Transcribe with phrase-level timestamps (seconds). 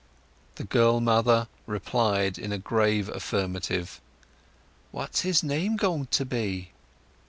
[0.55, 4.01] The girl mother replied in a grave affirmative.
[4.89, 6.71] "What's his name going to be?"